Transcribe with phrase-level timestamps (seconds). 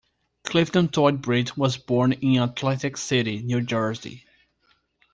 [0.45, 4.25] Clifton Todd Britt was born in Atlantic City, New Jersey.